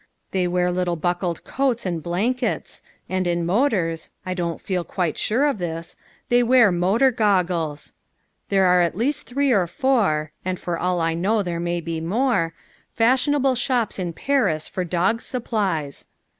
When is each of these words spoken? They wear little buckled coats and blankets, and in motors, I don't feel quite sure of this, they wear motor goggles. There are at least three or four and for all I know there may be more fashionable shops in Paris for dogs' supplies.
They 0.31 0.47
wear 0.47 0.71
little 0.71 0.95
buckled 0.95 1.43
coats 1.43 1.85
and 1.85 2.01
blankets, 2.01 2.81
and 3.07 3.27
in 3.27 3.45
motors, 3.45 4.09
I 4.25 4.33
don't 4.33 4.59
feel 4.59 4.83
quite 4.83 5.15
sure 5.15 5.45
of 5.45 5.59
this, 5.59 5.95
they 6.29 6.41
wear 6.41 6.71
motor 6.71 7.11
goggles. 7.11 7.93
There 8.49 8.65
are 8.65 8.81
at 8.81 8.97
least 8.97 9.27
three 9.27 9.51
or 9.51 9.67
four 9.67 10.31
and 10.43 10.59
for 10.59 10.75
all 10.79 10.99
I 11.01 11.13
know 11.13 11.43
there 11.43 11.59
may 11.59 11.81
be 11.81 12.01
more 12.01 12.55
fashionable 12.95 13.53
shops 13.53 13.99
in 13.99 14.11
Paris 14.11 14.67
for 14.67 14.83
dogs' 14.83 15.27
supplies. 15.27 16.07